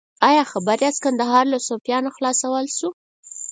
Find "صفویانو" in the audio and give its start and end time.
1.67-2.09